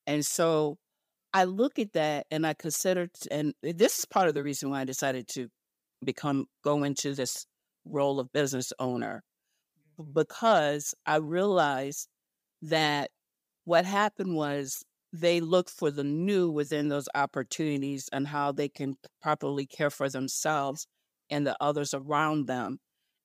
[0.07, 0.79] And so
[1.33, 4.81] I look at that and I consider, and this is part of the reason why
[4.81, 5.49] I decided to
[6.05, 7.47] become, go into this
[7.85, 9.23] role of business owner,
[10.13, 12.09] because I realized
[12.63, 13.11] that
[13.65, 18.97] what happened was they look for the new within those opportunities and how they can
[19.23, 20.87] properly care for themselves
[21.31, 22.79] and the others around them.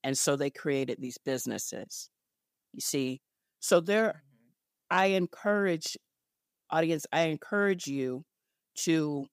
[0.03, 2.09] And so they created these businesses.
[2.73, 3.21] You see,
[3.59, 4.17] so there, mm-hmm.
[4.91, 5.97] I encourage
[6.75, 8.23] audience, I encourage you
[8.83, 9.27] to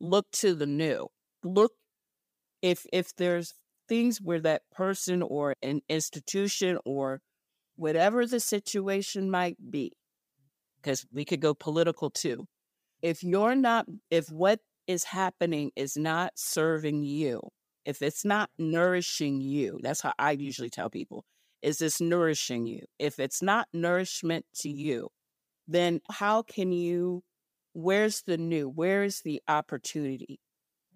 [0.00, 1.08] look to the new.
[1.44, 1.72] Look
[2.62, 3.54] if if there's
[3.88, 7.20] things where that person or an institution or
[7.76, 9.92] whatever the situation might be,
[10.80, 12.46] because we could go political too.
[13.02, 17.40] If you're not, if what is happening is not serving you,
[17.84, 21.24] if it's not nourishing you, that's how I usually tell people,
[21.62, 22.82] is this nourishing you?
[22.98, 25.08] If it's not nourishment to you,
[25.70, 27.22] then how can you,
[27.72, 28.68] where's the new?
[28.68, 30.40] Where is the opportunity?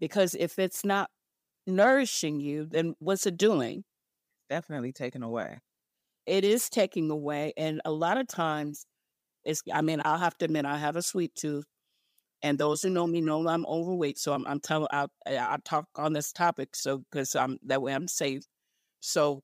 [0.00, 1.10] Because if it's not
[1.66, 3.84] nourishing you, then what's it doing?
[4.50, 5.60] Definitely taken away.
[6.26, 7.52] It is taking away.
[7.56, 8.86] And a lot of times,
[9.44, 11.66] it's, I mean, I'll have to admit, I have a sweet tooth.
[12.42, 14.18] And those who know me know I'm overweight.
[14.18, 16.76] So I'm, I'm telling, I, eh, I talk on this topic.
[16.76, 18.44] So, because I'm that way I'm safe.
[19.00, 19.42] So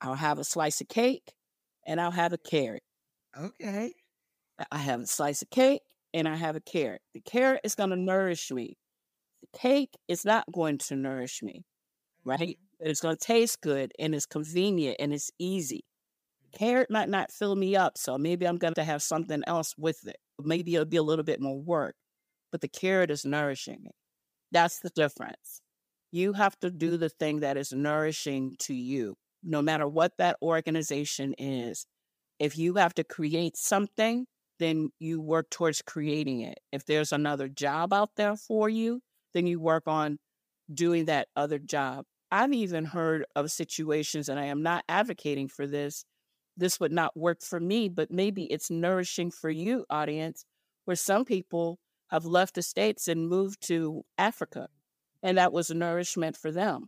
[0.00, 1.34] I'll have a slice of cake
[1.86, 2.82] and I'll have a carrot.
[3.36, 3.94] Okay.
[4.70, 7.02] I have a slice of cake and I have a carrot.
[7.12, 8.76] The carrot is going to nourish me.
[9.40, 11.64] The cake is not going to nourish me,
[12.24, 12.40] right?
[12.40, 12.88] Mm-hmm.
[12.88, 15.84] It's going to taste good and it's convenient and it's easy.
[16.52, 19.74] The carrot might not fill me up, so maybe I'm going to have something else
[19.76, 20.16] with it.
[20.40, 21.96] Maybe it'll be a little bit more work,
[22.52, 23.90] but the carrot is nourishing me.
[24.52, 25.60] That's the difference.
[26.12, 30.36] You have to do the thing that is nourishing to you, no matter what that
[30.40, 31.86] organization is.
[32.38, 34.26] If you have to create something
[34.58, 36.58] then you work towards creating it.
[36.72, 39.00] If there's another job out there for you,
[39.32, 40.18] then you work on
[40.72, 42.04] doing that other job.
[42.30, 46.04] I've even heard of situations, and I am not advocating for this.
[46.56, 50.44] This would not work for me, but maybe it's nourishing for you, audience,
[50.84, 54.68] where some people have left the States and moved to Africa,
[55.22, 56.86] and that was nourishment for them.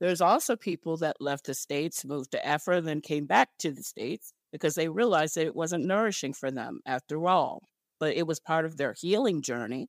[0.00, 3.82] There's also people that left the States, moved to Africa, then came back to the
[3.82, 7.64] States, because they realized that it wasn't nourishing for them after all,
[7.98, 9.88] but it was part of their healing journey.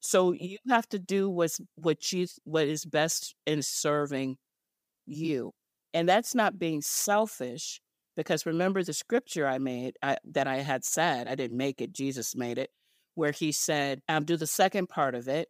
[0.00, 5.12] So you have to do what's what you what is best in serving mm-hmm.
[5.24, 5.52] you.
[5.94, 7.80] And that's not being selfish
[8.16, 11.92] because remember the scripture I made I, that I had said, I didn't make it,
[11.92, 12.70] Jesus made it,
[13.14, 15.46] where he said, I'll do the second part of it.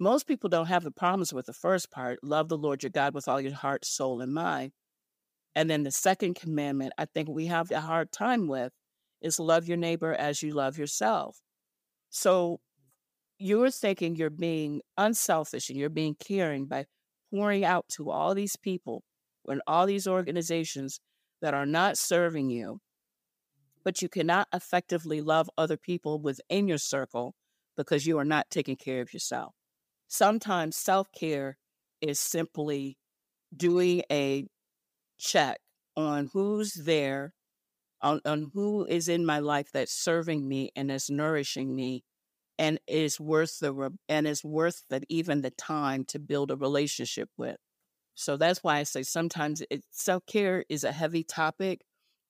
[0.00, 3.14] Most people don't have the problems with the first part love the Lord your God
[3.14, 4.72] with all your heart, soul, and mind.
[5.56, 8.72] And then the second commandment, I think we have a hard time with,
[9.22, 11.38] is love your neighbor as you love yourself.
[12.10, 12.60] So
[13.38, 16.84] you're thinking you're being unselfish and you're being caring by
[17.30, 19.02] pouring out to all these people
[19.48, 21.00] and all these organizations
[21.40, 22.80] that are not serving you,
[23.82, 27.34] but you cannot effectively love other people within your circle
[27.78, 29.54] because you are not taking care of yourself.
[30.06, 31.56] Sometimes self care
[32.02, 32.98] is simply
[33.56, 34.46] doing a
[35.18, 35.58] check
[35.96, 37.34] on who's there
[38.02, 42.04] on, on who is in my life that's serving me and is nourishing me
[42.58, 47.28] and is worth the and is worth that even the time to build a relationship
[47.36, 47.56] with.
[48.14, 51.82] So that's why I say sometimes self care is a heavy topic,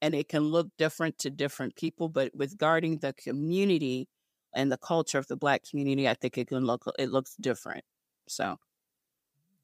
[0.03, 2.09] and it can look different to different people.
[2.09, 4.09] But with guarding the community
[4.55, 7.84] and the culture of the Black community, I think it can look it looks different.
[8.28, 8.57] So,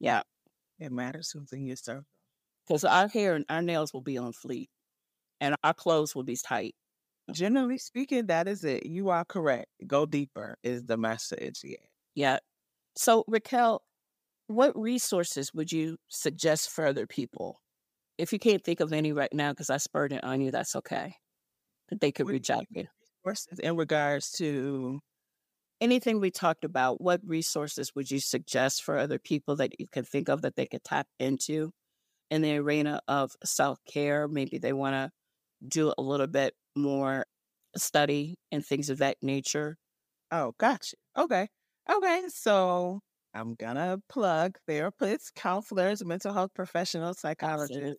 [0.00, 0.22] yeah,
[0.78, 2.04] it matters who's in your serve.
[2.66, 4.68] Because our hair and our nails will be on fleek,
[5.40, 6.74] and our clothes will be tight.
[7.32, 8.86] Generally speaking, that is it.
[8.86, 9.66] You are correct.
[9.86, 11.60] Go deeper is the message.
[11.64, 11.76] Yeah.
[12.14, 12.38] Yeah.
[12.96, 13.82] So, Raquel,
[14.48, 17.60] what resources would you suggest for other people?
[18.18, 20.76] If you can't think of any right now, because I spurred it on you, that's
[20.76, 21.14] okay.
[21.88, 22.84] That they could reach out to.
[23.24, 25.00] Resources in regards to
[25.80, 30.04] anything we talked about, what resources would you suggest for other people that you can
[30.04, 31.72] think of that they could tap into
[32.32, 34.28] in the arena of self care?
[34.28, 35.12] Maybe they want to
[35.68, 37.26] do a little bit more
[37.76, 39.78] study and things of that nature.
[40.30, 40.96] Oh, gotcha.
[41.16, 41.48] Okay.
[41.90, 42.24] Okay.
[42.28, 43.00] So
[43.34, 47.98] I'm gonna plug therapists, counselors, mental health professionals, psychologists.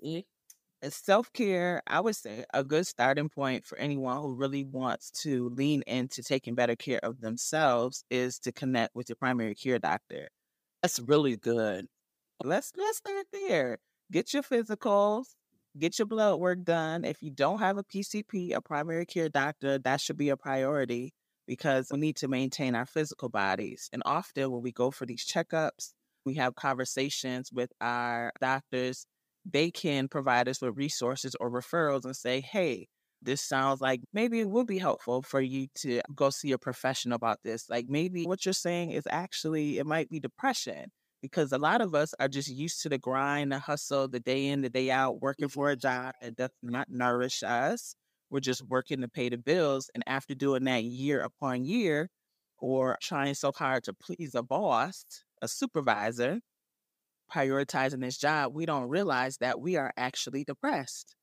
[0.84, 5.11] Uh, self care, I would say, a good starting point for anyone who really wants
[5.23, 9.79] to lean into taking better care of themselves is to connect with your primary care
[9.79, 10.29] doctor.
[10.84, 11.88] That's really good.
[12.43, 13.79] Let's let's start there.
[14.14, 15.24] Get your physicals,
[15.76, 17.03] get your blood work done.
[17.03, 21.16] If you don't have a PCP, a primary care doctor, that should be a priority
[21.47, 23.89] because we need to maintain our physical bodies.
[23.91, 25.93] And often when we go for these checkups,
[26.26, 29.07] we have conversations with our doctors.
[29.49, 32.89] They can provide us with resources or referrals and say, hey,
[33.20, 37.16] this sounds like maybe it would be helpful for you to go see a professional
[37.16, 37.68] about this.
[37.68, 40.91] Like maybe what you're saying is actually, it might be depression
[41.24, 44.47] because a lot of us are just used to the grind, the hustle, the day
[44.47, 47.95] in, the day out, working for a job that does not nourish us.
[48.30, 49.89] We're just working to pay the bills.
[49.95, 52.09] And after doing that year upon year,
[52.59, 55.05] or trying so hard to please a boss,
[55.41, 56.41] a supervisor,
[57.34, 61.15] prioritizing this job, we don't realize that we are actually depressed.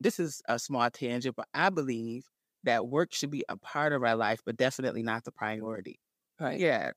[0.00, 2.26] This is a small tangent, but I believe
[2.64, 5.98] that work should be a part of our life, but definitely not the priority.
[6.40, 6.58] Right.
[6.58, 6.92] Yeah.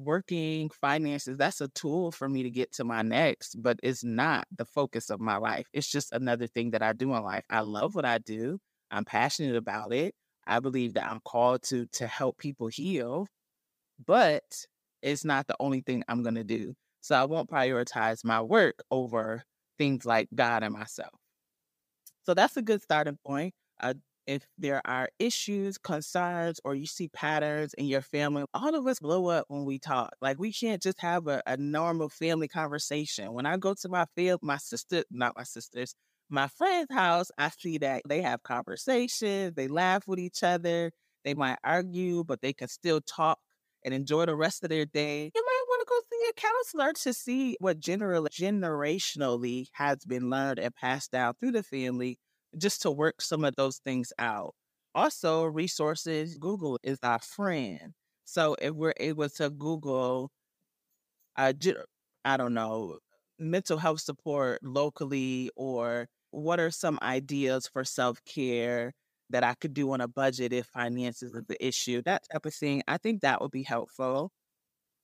[0.00, 4.46] Working finances, that's a tool for me to get to my next, but it's not
[4.56, 5.66] the focus of my life.
[5.72, 7.42] It's just another thing that I do in life.
[7.50, 8.60] I love what I do.
[8.92, 10.14] I'm passionate about it.
[10.46, 13.26] I believe that I'm called to to help people heal,
[14.04, 14.44] but
[15.02, 16.74] it's not the only thing I'm going to do.
[17.00, 19.42] So I won't prioritize my work over
[19.78, 21.14] things like God and myself.
[22.24, 23.54] So that's a good starting point.
[24.28, 29.00] If there are issues, concerns, or you see patterns in your family, all of us
[29.00, 30.10] blow up when we talk.
[30.20, 33.32] Like we can't just have a, a normal family conversation.
[33.32, 35.94] When I go to my field, my sister, not my sisters,
[36.28, 40.92] my friend's house, I see that they have conversations, they laugh with each other,
[41.24, 43.38] they might argue, but they can still talk
[43.82, 45.30] and enjoy the rest of their day.
[45.34, 50.28] You might want to go see a counselor to see what generally generationally has been
[50.28, 52.18] learned and passed down through the family,
[52.58, 54.54] just to work some of those things out.
[54.94, 57.94] Also, resources, Google is our friend.
[58.24, 60.30] So if we're able to Google,
[61.36, 61.52] uh,
[62.24, 62.98] I don't know,
[63.38, 68.92] mental health support locally or what are some ideas for self care
[69.30, 72.02] that I could do on a budget if finances is the issue?
[72.04, 72.82] That type of thing.
[72.88, 74.30] I think that would be helpful.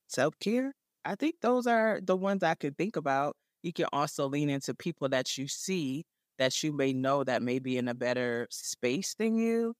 [0.09, 0.75] Self care.
[1.05, 3.37] I think those are the ones I could think about.
[3.63, 6.05] You can also lean into people that you see
[6.39, 9.75] that you may know that may be in a better space than you.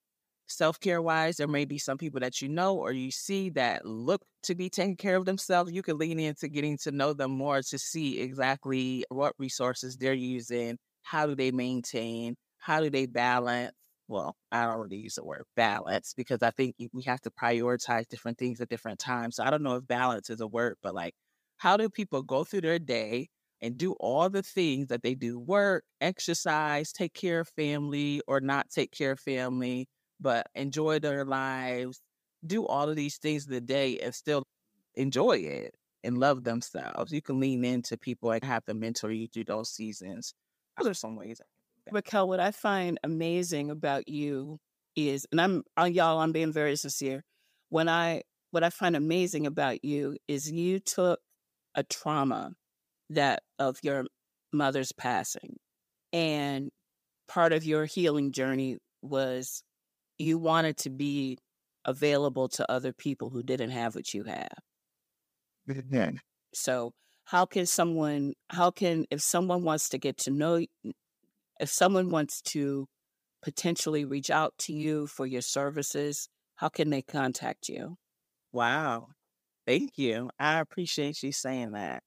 [0.47, 3.87] Self care wise, there may be some people that you know or you see that
[3.87, 5.73] look to be taking care of themselves.
[5.73, 10.13] You can lean into getting to know them more to see exactly what resources they're
[10.15, 12.35] using how do they maintain?
[12.59, 13.73] How do they balance?
[14.09, 18.09] Well, I don't really use the word balance because I think we have to prioritize
[18.09, 19.37] different things at different times.
[19.37, 21.15] So I don't know if balance is a word, but like,
[21.59, 23.29] how do people go through their day
[23.65, 28.41] and do all the things that they do work, exercise, take care of family, or
[28.41, 29.89] not take care of family,
[30.21, 32.01] but enjoy their lives,
[32.47, 34.45] do all of these things in the day and still
[34.95, 37.11] enjoy it and love themselves?
[37.11, 40.35] You can lean into people and have them mentor you through those seasons
[40.79, 41.41] those are some ways.
[41.91, 44.59] Raquel, what I find amazing about you
[44.97, 47.25] is, and I'm uh, y'all, I'm being very sincere.
[47.69, 51.21] When I what I find amazing about you is you took
[51.75, 52.53] a trauma
[53.11, 54.05] that of your
[54.53, 55.57] mother's passing,
[56.13, 56.71] and
[57.29, 59.63] part of your healing journey was
[60.19, 61.39] you wanted to be
[61.85, 64.49] available to other people who didn't have what you have.
[65.91, 66.11] Yeah.
[66.53, 66.93] So
[67.25, 70.65] how can someone how can if someone wants to get to know
[71.61, 72.87] if someone wants to
[73.43, 77.97] potentially reach out to you for your services, how can they contact you?
[78.53, 79.09] Wow.
[79.67, 80.31] Thank you.
[80.39, 82.03] I appreciate you saying that.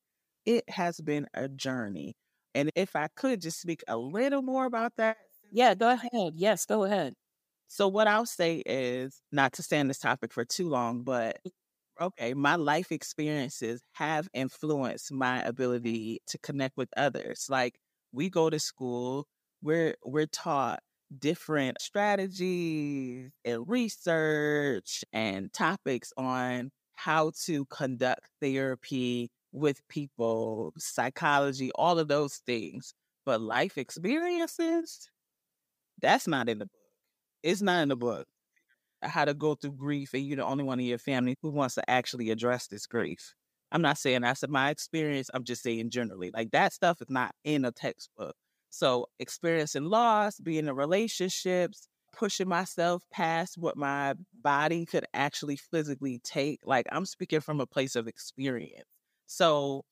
[0.47, 2.15] It has been a journey.
[2.55, 5.17] And if I could just speak a little more about that.
[5.51, 6.33] Yeah, go ahead.
[6.35, 7.13] Yes, go ahead.
[7.67, 11.39] So, what I'll say is not to stay on this topic for too long, but
[11.45, 11.51] mm.
[12.01, 17.47] okay, my life experiences have influenced my ability to connect with others.
[17.49, 17.77] Like,
[18.13, 19.27] we go to school,
[19.61, 20.79] we're we're taught
[21.19, 31.99] different strategies and research and topics on how to conduct therapy with people, psychology, all
[31.99, 32.93] of those things.
[33.25, 35.09] But life experiences,
[36.01, 36.71] that's not in the book.
[37.43, 38.27] It's not in the book.
[39.03, 41.75] How to go through grief, and you're the only one in your family who wants
[41.75, 43.33] to actually address this grief.
[43.71, 45.29] I'm not saying that's my experience.
[45.33, 48.35] I'm just saying generally, like that stuff is not in a textbook.
[48.69, 56.19] So experiencing loss, being in relationships, pushing myself past what my body could actually physically
[56.23, 56.59] take.
[56.63, 58.87] Like I'm speaking from a place of experience.
[59.27, 59.85] So,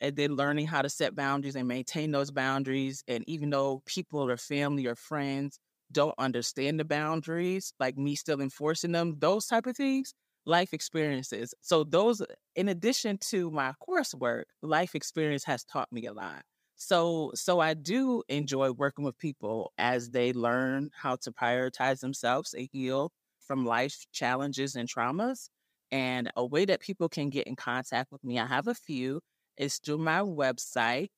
[0.00, 3.04] and then learning how to set boundaries and maintain those boundaries.
[3.06, 5.58] And even though people or family or friends
[5.92, 10.14] don't understand the boundaries, like me still enforcing them, those type of things,
[10.46, 11.54] life experiences.
[11.60, 12.22] So those,
[12.54, 16.42] in addition to my coursework, life experience has taught me a lot.
[16.76, 22.54] So, so I do enjoy working with people as they learn how to prioritize themselves
[22.54, 25.50] and heal from life challenges and traumas.
[25.92, 29.20] And a way that people can get in contact with me, I have a few,
[29.56, 31.08] is through my website.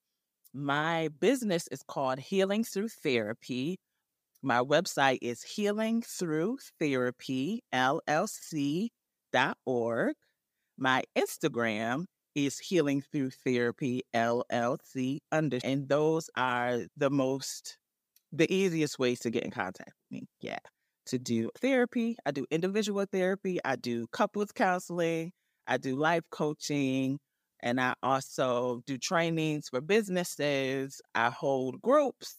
[0.55, 3.79] My business is called Healing Through Therapy.
[4.43, 8.91] My website is Healing Through Therapy LLC.org.
[10.79, 17.79] My Instagram is Healing Through Therapy LLC under, and those are the most,
[18.33, 20.27] the easiest ways to get in contact with me.
[20.41, 20.59] Yeah.
[21.07, 25.33] To do therapy, I do individual therapy, I do couples counseling,
[25.67, 27.19] I do life coaching,
[27.61, 31.01] and I also do trainings for businesses.
[31.15, 32.37] I hold groups,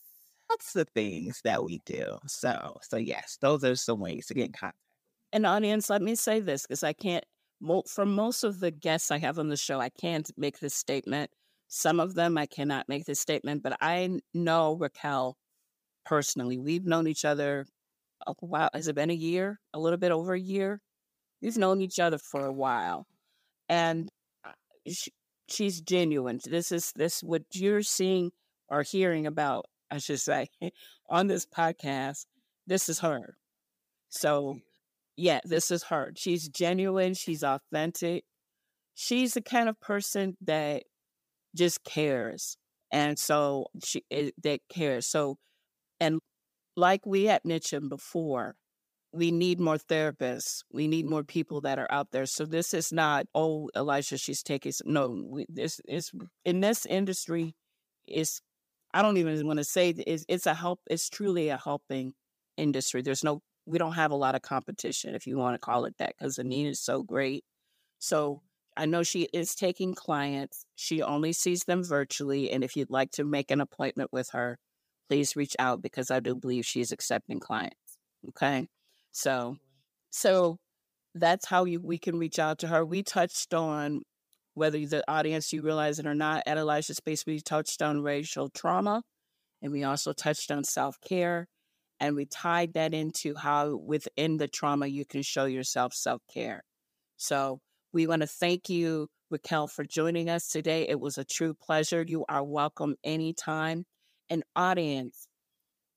[0.49, 2.17] lots of things that we do.
[2.27, 4.77] So, so yes, those are some ways to get in contact.
[5.33, 7.25] And audience, let me say this because I can't
[7.87, 11.31] for most of the guests I have on the show, I can't make this statement.
[11.69, 15.37] Some of them I cannot make this statement, but I know Raquel
[16.05, 16.57] personally.
[16.57, 17.65] We've known each other
[18.27, 18.69] a while.
[18.73, 19.59] Has it been a year?
[19.73, 20.81] A little bit over a year?
[21.41, 23.05] We've known each other for a while.
[23.69, 24.09] And
[24.45, 24.51] uh,
[24.87, 25.11] she,
[25.49, 26.39] she's genuine.
[26.45, 28.31] This is this what you're seeing
[28.69, 30.47] or hearing about, I should say,
[31.09, 32.25] on this podcast.
[32.65, 33.35] This is her.
[34.09, 34.59] So
[35.17, 36.11] yeah, this is her.
[36.15, 38.23] She's genuine, she's authentic.
[38.95, 40.83] She's the kind of person that
[41.55, 42.57] just cares.
[42.91, 45.07] And so she it, eh, that cares.
[45.07, 45.37] So
[45.99, 46.19] and
[46.75, 48.55] like we had mentioned before,
[49.11, 50.63] we need more therapists.
[50.71, 52.25] We need more people that are out there.
[52.25, 55.23] So this is not, oh, Elisha, she's taking no.
[55.27, 56.11] We, this is
[56.43, 57.55] in this industry.
[58.07, 58.41] Is
[58.93, 60.79] I don't even want to say it's, it's a help.
[60.89, 62.13] It's truly a helping
[62.57, 63.01] industry.
[63.01, 65.97] There's no we don't have a lot of competition, if you want to call it
[65.97, 67.43] that, because Anita is so great.
[67.99, 68.41] So
[68.75, 70.65] I know she is taking clients.
[70.75, 72.51] She only sees them virtually.
[72.51, 74.57] And if you'd like to make an appointment with her,
[75.13, 77.99] please reach out because I do believe she's accepting clients.
[78.29, 78.67] Okay.
[79.11, 79.57] So,
[80.09, 80.57] so
[81.13, 82.83] that's how you, we can reach out to her.
[82.83, 84.01] We touched on
[84.55, 88.49] whether the audience you realize it or not at Elisha Space, we touched on racial
[88.49, 89.03] trauma
[89.61, 91.47] and we also touched on self care
[91.99, 96.63] and we tied that into how within the trauma you can show yourself self care.
[97.17, 97.59] So
[97.91, 100.87] we want to thank you, Raquel, for joining us today.
[100.89, 102.03] It was a true pleasure.
[102.07, 103.85] You are welcome anytime.
[104.29, 105.27] An audience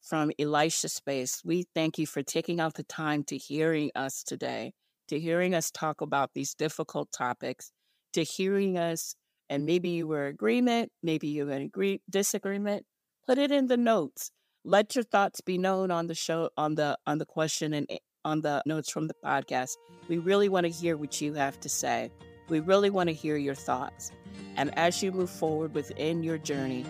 [0.02, 4.72] from Elisha Space, we thank you for taking out the time to hearing us today,
[5.08, 7.72] to hearing us talk about these difficult topics,
[8.12, 9.14] to hearing us,
[9.48, 12.84] and maybe you were agreement, maybe you in agree- disagreement.
[13.26, 14.30] Put it in the notes
[14.66, 17.98] let your thoughts be known on the show on the on the question and eh,
[18.24, 19.76] on the notes from the podcast.
[20.08, 22.10] We really want to hear what you have to say.
[22.48, 24.10] We really want to hear your thoughts.
[24.56, 26.84] And as you move forward within your journey,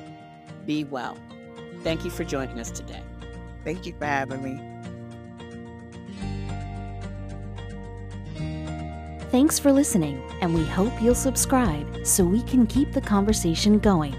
[0.67, 1.17] be well.
[1.83, 3.03] Thank you for joining us today.
[3.65, 4.77] Thank you for having me.
[9.31, 14.15] Thanks for listening, and we hope you'll subscribe so we can keep the conversation going.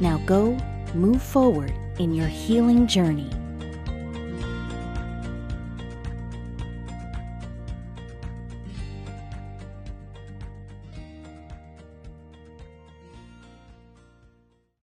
[0.00, 0.56] Now go,
[0.94, 3.30] move forward, in your healing journey.